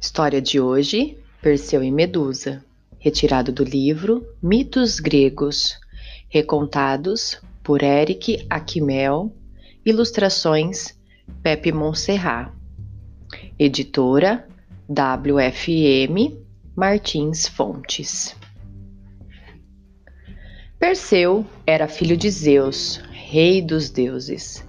[0.00, 2.64] História de hoje: Perseu e Medusa,
[3.00, 5.76] retirado do livro Mitos Gregos,
[6.28, 9.34] recontados por Eric Aquimel,
[9.84, 10.96] ilustrações
[11.42, 12.52] Pepe Monserrat,
[13.58, 14.46] editora
[14.88, 16.38] WFM
[16.76, 18.36] Martins Fontes.
[20.78, 24.64] Perseu era filho de Zeus, rei dos deuses.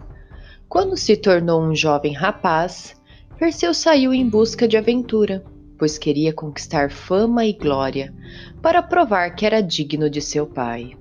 [0.68, 2.99] Quando se tornou um jovem rapaz,
[3.40, 5.46] Perseu saiu em busca de aventura,
[5.78, 8.14] pois queria conquistar fama e glória,
[8.62, 10.98] para provar que era digno de seu pai.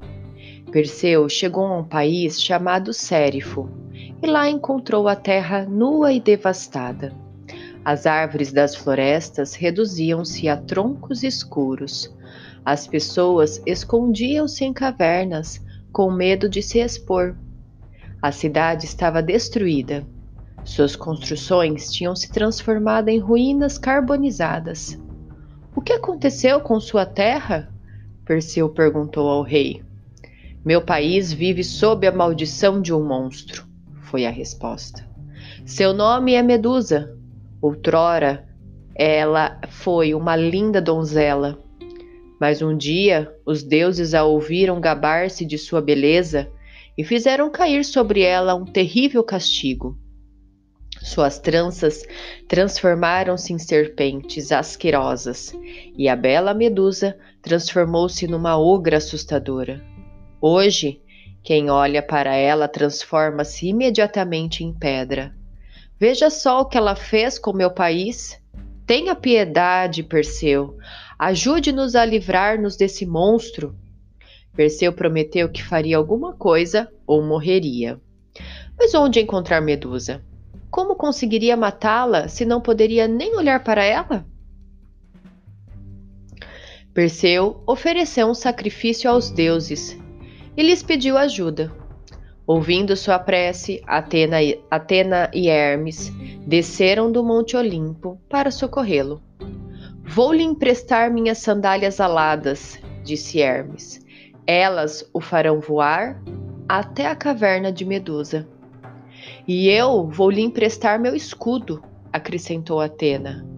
[0.71, 3.69] Perseu chegou a um país chamado Sérifo,
[4.23, 7.13] e lá encontrou a terra nua e devastada.
[7.85, 12.17] As árvores das florestas reduziam-se a troncos escuros.
[12.65, 17.37] As pessoas escondiam-se em cavernas, com medo de se expor.
[18.23, 20.07] A cidade estava destruída
[20.69, 24.99] suas construções tinham se transformado em ruínas carbonizadas.
[25.75, 27.73] O que aconteceu com sua terra?
[28.25, 29.83] Perseu perguntou ao rei.
[30.65, 33.67] Meu país vive sob a maldição de um monstro,
[34.03, 35.09] foi a resposta.
[35.65, 37.17] Seu nome é Medusa.
[37.61, 38.47] Outrora,
[38.95, 41.59] ela foi uma linda donzela.
[42.41, 46.51] Mas um dia os deuses a ouviram gabar-se de sua beleza
[46.97, 49.97] e fizeram cair sobre ela um terrível castigo.
[51.03, 52.05] Suas tranças
[52.49, 55.55] transformaram-se em serpentes asquerosas,
[55.97, 59.83] e a bela Medusa transformou-se numa ogra assustadora.
[60.41, 61.01] Hoje,
[61.43, 65.35] quem olha para ela transforma-se imediatamente em pedra.
[65.99, 68.41] Veja só o que ela fez com meu país.
[68.87, 70.77] Tenha piedade, Perseu.
[71.19, 73.77] Ajude-nos a livrar-nos desse monstro.
[74.55, 78.01] Perseu prometeu que faria alguma coisa ou morreria.
[78.79, 80.23] Mas onde encontrar Medusa?
[80.71, 84.27] Como conseguiria matá-la se não poderia nem olhar para ela?
[86.93, 89.97] Perseu ofereceu um sacrifício aos deuses
[90.57, 91.73] e lhes pediu ajuda.
[92.47, 94.39] Ouvindo sua prece, Atena,
[94.71, 96.11] Atena e Hermes
[96.47, 99.23] desceram do Monte Olimpo para socorrê-lo.
[100.03, 104.01] Vou lhe emprestar minhas sandálias aladas, disse Hermes.
[104.47, 106.21] Elas o farão voar
[106.67, 108.49] até a caverna de Medusa.
[109.49, 111.83] E eu vou lhe emprestar meu escudo,
[112.13, 113.49] acrescentou Atena.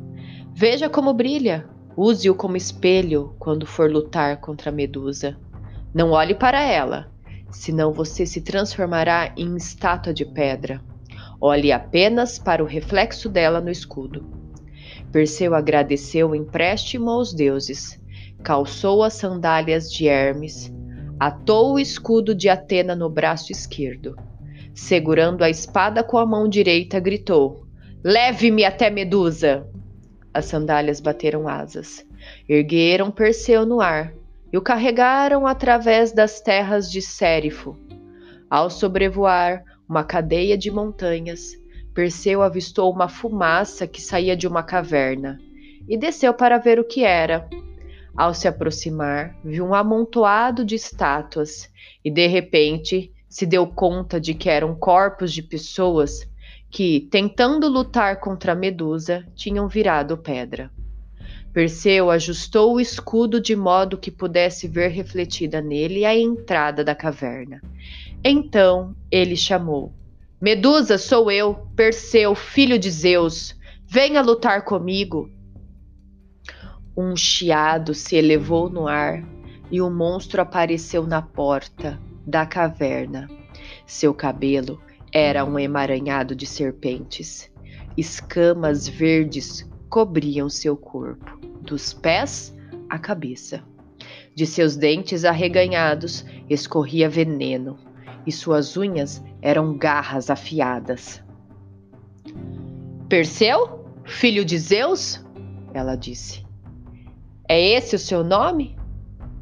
[0.55, 1.69] Veja como brilha.
[1.97, 5.37] Use-o como espelho quando for lutar contra a Medusa.
[5.93, 7.11] Não olhe para ela,
[7.51, 10.81] senão você se transformará em estátua de pedra.
[11.41, 14.25] Olhe apenas para o reflexo dela no escudo.
[15.11, 18.01] Perseu agradeceu o empréstimo aos deuses,
[18.45, 20.73] calçou as sandálias de Hermes,
[21.19, 24.15] atou o escudo de Atena no braço esquerdo
[24.81, 27.67] Segurando a espada com a mão direita, gritou:
[28.03, 29.69] Leve-me até Medusa!
[30.33, 32.05] As sandálias bateram asas,
[32.49, 34.15] ergueram Perseu no ar
[34.51, 37.77] e o carregaram através das terras de Sérifo.
[38.49, 41.53] Ao sobrevoar uma cadeia de montanhas,
[41.95, 45.39] Perseu avistou uma fumaça que saía de uma caverna
[45.87, 47.47] e desceu para ver o que era.
[48.17, 51.71] Ao se aproximar, viu um amontoado de estátuas
[52.03, 56.29] e, de repente, se deu conta de que eram corpos de pessoas
[56.69, 60.71] que, tentando lutar contra a Medusa, tinham virado pedra.
[61.53, 67.61] Perseu ajustou o escudo de modo que pudesse ver refletida nele a entrada da caverna.
[68.23, 69.93] Então ele chamou:
[70.41, 73.57] Medusa, sou eu, Perseu, filho de Zeus.
[73.87, 75.31] Venha lutar comigo.
[76.97, 79.25] Um chiado se elevou no ar
[79.71, 81.99] e o monstro apareceu na porta,
[82.31, 83.29] da caverna.
[83.85, 84.81] Seu cabelo
[85.13, 87.51] era um emaranhado de serpentes.
[87.97, 92.57] Escamas verdes cobriam seu corpo, dos pés
[92.89, 93.63] à cabeça.
[94.35, 97.77] De seus dentes arreganhados escorria veneno,
[98.25, 101.23] e suas unhas eram garras afiadas.
[103.09, 105.25] Perseu, filho de Zeus?
[105.75, 106.47] Ela disse.
[107.49, 108.80] É esse o seu nome?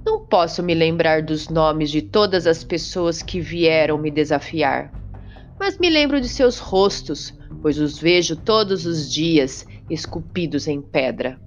[0.08, 4.90] Não posso me lembrar dos nomes de todas as pessoas que vieram me desafiar,
[5.60, 11.38] mas me lembro de seus rostos, pois os vejo todos os dias esculpidos em pedra.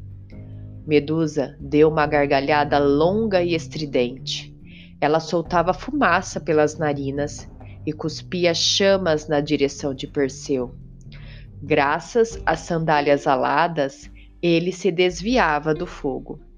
[0.85, 4.55] Medusa deu uma gargalhada longa e estridente.
[5.01, 7.49] Ela soltava fumaça pelas narinas
[7.83, 10.75] e cuspia chamas na direção de Perseu.
[11.63, 14.07] Graças às sandálias aladas,
[14.39, 16.50] ele se desviava do fogo.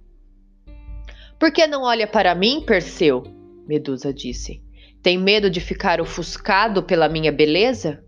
[1.44, 3.22] Por que não olha para mim, Perseu?
[3.68, 4.64] Medusa disse.
[5.02, 8.02] Tem medo de ficar ofuscado pela minha beleza?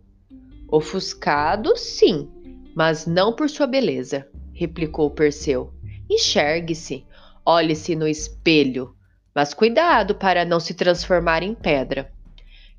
[0.70, 2.30] Ofuscado, sim,
[2.74, 5.74] mas não por sua beleza, replicou Perseu.
[6.10, 7.06] Enxergue-se,
[7.46, 8.96] olhe-se no espelho,
[9.36, 12.10] mas cuidado para não se transformar em pedra.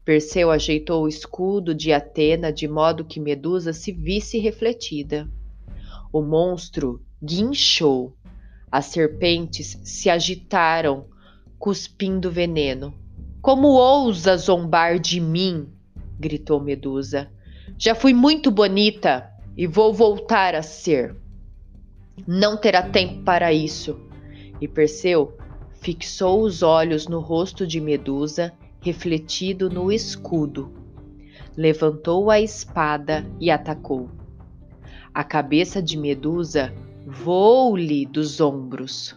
[0.07, 5.29] Perseu ajeitou o escudo de Atena de modo que Medusa se visse refletida.
[6.11, 8.16] O monstro guinchou.
[8.77, 11.07] As serpentes se agitaram,
[11.59, 12.93] cuspindo veneno.
[13.41, 15.67] Como ousa zombar de mim?
[16.21, 17.31] gritou Medusa.
[17.79, 21.17] Já fui muito bonita e vou voltar a ser.
[22.29, 23.99] Não terá tempo para isso.
[24.61, 25.35] E Perseu
[25.81, 28.53] fixou os olhos no rosto de Medusa,
[28.83, 30.71] refletido no escudo.
[31.57, 34.11] Levantou a espada e atacou.
[35.15, 36.75] A cabeça de Medusa
[37.07, 39.15] voou-lhe dos ombros.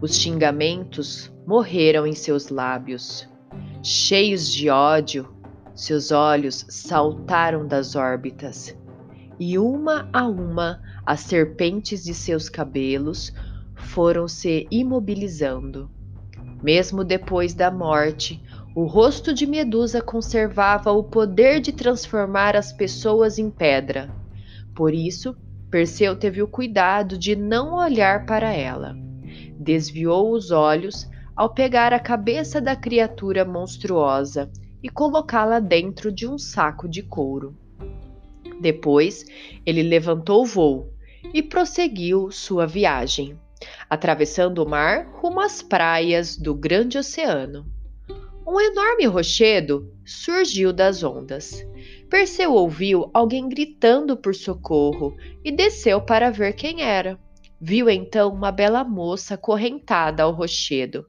[0.00, 3.28] Os xingamentos morreram em seus lábios.
[3.82, 5.28] Cheios de ódio,
[5.74, 8.76] seus olhos saltaram das órbitas,
[9.38, 13.32] e uma a uma as serpentes de seus cabelos
[13.74, 15.90] foram se imobilizando.
[16.62, 18.40] Mesmo depois da morte,
[18.76, 24.08] o rosto de Medusa conservava o poder de transformar as pessoas em pedra.
[24.74, 25.36] Por isso,
[25.70, 28.96] Perseu teve o cuidado de não olhar para ela.
[29.58, 34.50] Desviou os olhos ao pegar a cabeça da criatura monstruosa
[34.82, 37.56] e colocá-la dentro de um saco de couro.
[38.60, 39.24] Depois,
[39.64, 40.92] ele levantou o voo
[41.34, 43.38] e prosseguiu sua viagem,
[43.90, 47.66] atravessando o mar rumo às praias do grande oceano.
[48.46, 51.62] Um enorme rochedo surgiu das ondas.
[52.08, 55.14] Perseu ouviu alguém gritando por socorro
[55.44, 57.18] e desceu para ver quem era.
[57.60, 61.06] Viu então uma bela moça correntada ao rochedo.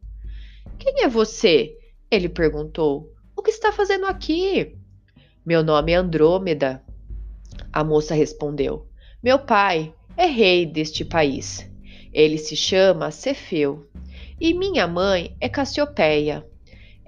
[0.78, 1.78] Quem é você?
[2.12, 3.14] Ele perguntou.
[3.36, 4.76] O que está fazendo aqui?
[5.46, 6.84] Meu nome é Andrômeda.
[7.72, 8.88] A moça respondeu.
[9.24, 11.70] Meu pai é rei deste país.
[12.12, 13.88] Ele se chama Cefeu.
[14.40, 16.46] E minha mãe é Cassiopeia.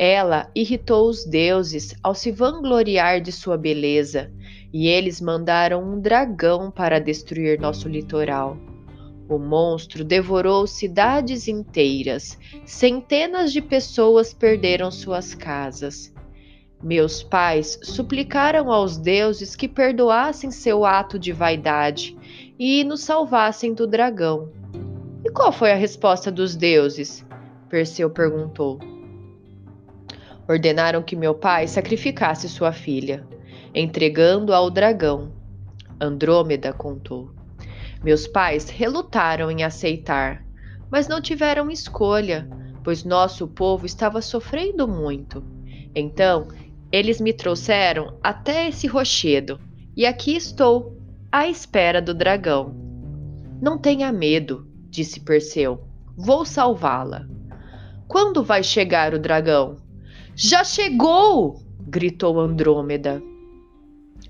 [0.03, 4.31] Ela irritou os deuses ao se vangloriar de sua beleza,
[4.73, 8.57] e eles mandaram um dragão para destruir nosso litoral.
[9.29, 16.11] O monstro devorou cidades inteiras, centenas de pessoas perderam suas casas.
[16.81, 22.17] Meus pais suplicaram aos deuses que perdoassem seu ato de vaidade
[22.57, 24.49] e nos salvassem do dragão.
[25.23, 27.23] E qual foi a resposta dos deuses?
[27.69, 28.79] Perseu perguntou.
[30.47, 33.25] Ordenaram que meu pai sacrificasse sua filha,
[33.73, 35.31] entregando-a ao dragão.
[35.99, 37.31] Andrômeda contou.
[38.03, 40.43] Meus pais relutaram em aceitar,
[40.89, 42.49] mas não tiveram escolha,
[42.83, 45.43] pois nosso povo estava sofrendo muito.
[45.95, 46.47] Então
[46.91, 49.59] eles me trouxeram até esse rochedo,
[49.95, 50.97] e aqui estou,
[51.31, 52.75] à espera do dragão.
[53.61, 55.87] Não tenha medo, disse Perseu.
[56.17, 57.25] Vou salvá-la.
[58.07, 59.77] Quando vai chegar o dragão?
[60.43, 61.61] Já chegou!
[61.79, 63.21] gritou Andrômeda.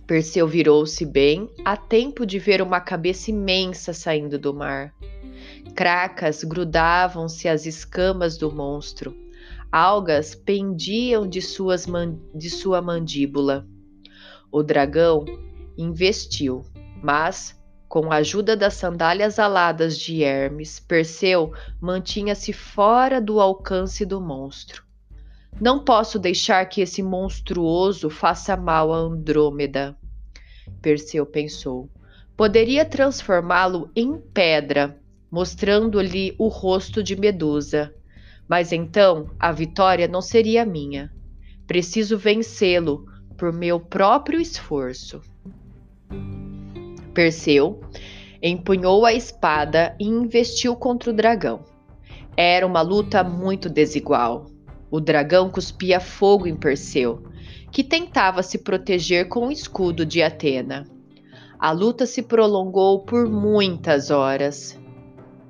[0.05, 4.93] Perseu virou-se bem a tempo de ver uma cabeça imensa saindo do mar.
[5.73, 9.15] Cracas grudavam-se às escamas do monstro.
[9.71, 11.87] Algas pendiam de, suas
[12.35, 13.65] de sua mandíbula.
[14.51, 15.23] O dragão
[15.77, 16.65] investiu,
[17.01, 24.19] mas, com a ajuda das sandálias aladas de Hermes, Perseu mantinha-se fora do alcance do
[24.19, 24.90] monstro.
[25.59, 29.95] Não posso deixar que esse monstruoso faça mal a Andrômeda.
[30.81, 31.89] Perseu pensou.
[32.35, 37.93] Poderia transformá-lo em pedra, mostrando-lhe o rosto de Medusa.
[38.47, 41.11] Mas então a vitória não seria minha.
[41.67, 43.05] Preciso vencê-lo
[43.37, 45.21] por meu próprio esforço.
[47.13, 47.81] Perseu
[48.41, 51.63] empunhou a espada e investiu contra o dragão.
[52.35, 54.50] Era uma luta muito desigual.
[54.91, 57.23] O dragão cuspia fogo em Perseu,
[57.71, 60.85] que tentava se proteger com o escudo de Atena.
[61.57, 64.77] A luta se prolongou por muitas horas.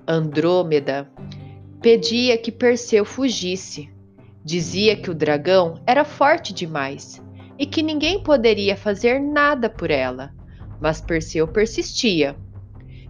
[0.07, 1.11] Andrômeda
[1.81, 3.89] pedia que Perseu fugisse.
[4.45, 7.19] Dizia que o dragão era forte demais
[7.57, 10.31] e que ninguém poderia fazer nada por ela.
[10.79, 12.35] Mas Perseu persistia.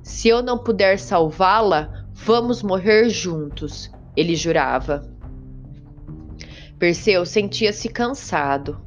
[0.01, 5.10] Se eu não puder salvá-la, vamos morrer juntos, ele jurava.
[6.81, 8.81] Perseu sentia-se cansado.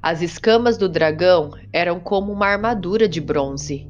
[0.00, 3.88] As escamas do dragão eram como uma armadura de bronze,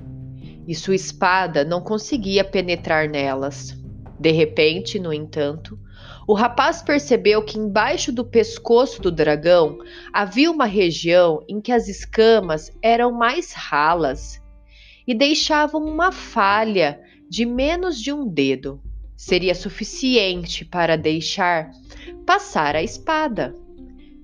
[0.67, 3.79] e sua espada não conseguia penetrar nelas.
[4.19, 5.79] De repente, no entanto,
[6.27, 9.77] o rapaz percebeu que embaixo do pescoço do dragão
[10.11, 14.43] havia uma região em que as escamas eram mais ralas
[15.07, 16.99] e deixavam uma falha
[17.29, 18.81] de menos de um dedo
[19.25, 21.71] seria suficiente para deixar
[22.27, 23.55] passar a espada.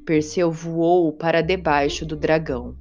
[0.04, 2.76] Perseu voou para debaixo do dragão.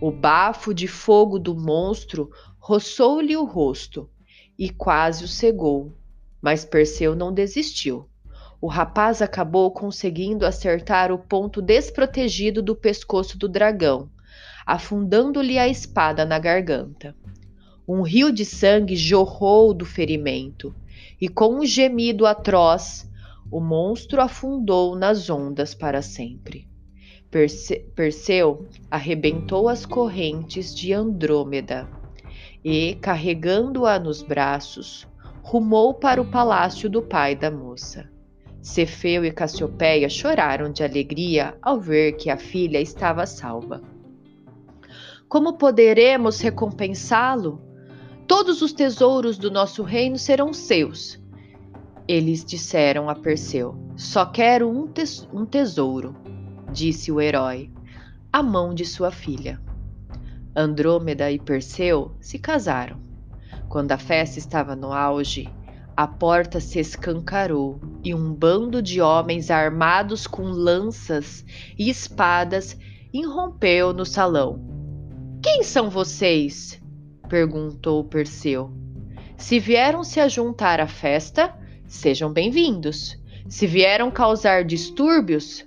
[0.00, 4.10] O bafo de fogo do monstro roçou-lhe o rosto
[4.58, 5.96] e quase o cegou,
[6.42, 8.08] mas Perseu não desistiu.
[8.60, 14.10] O rapaz acabou conseguindo acertar o ponto desprotegido do pescoço do dragão,
[14.66, 17.14] afundando-lhe a espada na garganta.
[17.86, 20.74] Um rio de sangue jorrou do ferimento,
[21.20, 23.10] e com um gemido atroz,
[23.50, 26.66] o monstro afundou nas ondas para sempre.
[27.30, 31.88] Perse Perseu arrebentou as correntes de Andrômeda
[32.64, 35.06] e, carregando-a nos braços,
[35.42, 38.08] rumou para o palácio do pai da moça.
[38.62, 43.82] Cefeu e Cassiopeia choraram de alegria ao ver que a filha estava salva.
[45.28, 47.73] Como poderemos recompensá-lo?
[48.26, 51.20] Todos os tesouros do nosso reino serão seus.
[52.08, 56.16] Eles disseram a Perseu: Só quero um, tes um tesouro,
[56.72, 57.70] disse o herói,
[58.32, 59.60] a mão de sua filha.
[60.56, 62.98] Andrômeda e Perseu se casaram.
[63.68, 65.48] Quando a festa estava no auge,
[65.96, 71.44] a porta se escancarou e um bando de homens armados com lanças
[71.78, 72.76] e espadas
[73.12, 74.60] irrompeu no salão.
[75.42, 76.82] Quem são vocês?
[77.34, 78.70] Perguntou Perseu.
[79.36, 81.52] Se vieram se ajuntar à festa,
[81.84, 83.18] sejam bem-vindos.
[83.48, 85.66] Se vieram causar distúrbios,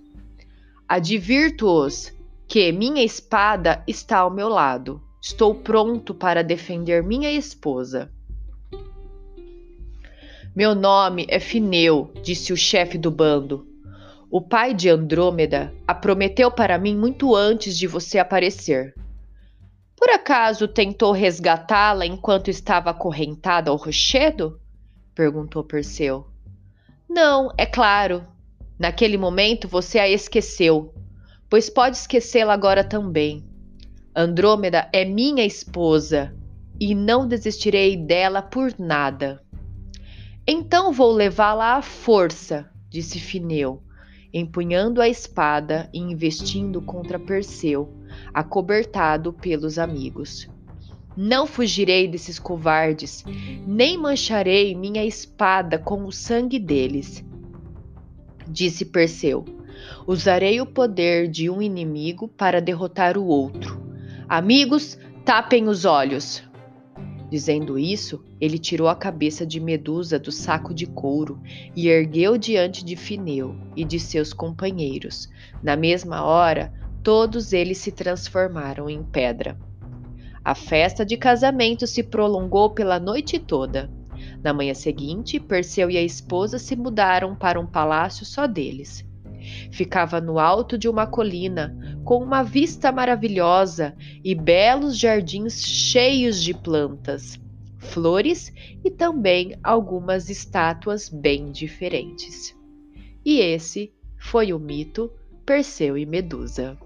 [0.87, 2.13] advirto-os
[2.47, 5.01] que minha espada está ao meu lado.
[5.21, 8.09] Estou pronto para defender minha esposa.
[10.55, 13.67] Meu nome é Fineu, disse o chefe do bando.
[14.31, 18.95] O pai de Andrômeda a prometeu para mim muito antes de você aparecer.
[19.97, 24.61] Por acaso tentou resgatá-la enquanto estava acorrentada ao rochedo?
[25.15, 26.27] perguntou Perseu.
[27.09, 28.23] Não, é claro.
[28.77, 30.93] Naquele momento você a esqueceu,
[31.49, 33.43] pois pode esquecê-la agora também.
[34.15, 36.31] Andrômeda é minha esposa
[36.79, 39.43] e não desistirei dela por nada.
[40.47, 43.81] Então vou levá-la à força, disse Fineu,
[44.37, 47.93] empunhando a espada e investindo contra Perseu
[48.33, 50.49] acobertado pelos amigos.
[51.15, 53.25] Não fugirei desses covardes,
[53.65, 57.25] nem mancharei minha espada com o sangue deles.
[58.47, 59.43] Disse Perseu:
[60.05, 63.81] Usarei o poder de um inimigo para derrotar o outro.
[64.29, 66.43] Amigos, tapem os olhos.
[67.29, 71.41] Dizendo isso, ele tirou a cabeça de Medusa do saco de couro
[71.75, 75.29] e ergueu diante de Fineu e de seus companheiros.
[75.61, 76.71] Na mesma hora,
[77.03, 79.57] todos eles se transformaram em pedra.
[80.43, 83.91] A festa de casamento se prolongou pela noite toda.
[84.41, 89.05] Na manhã seguinte, Perseu e a esposa se mudaram para um palácio só deles.
[89.71, 96.53] Ficava no alto de uma colina, com uma vista maravilhosa e belos jardins cheios de
[96.53, 97.39] plantas,
[97.77, 98.51] flores
[98.83, 102.55] e também algumas estátuas bem diferentes.
[103.25, 105.11] E esse foi o mito
[105.45, 106.77] Perseu e Medusa.